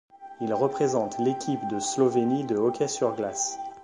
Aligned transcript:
Il 0.41 0.51
représente 0.55 1.19
l'Équipe 1.19 1.67
de 1.69 1.77
Slovénie 1.77 2.43
de 2.43 2.55
hockey 2.57 2.87
sur 2.87 3.15
glace. 3.15 3.59